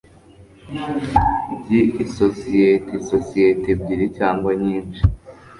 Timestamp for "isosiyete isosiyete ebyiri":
2.05-4.05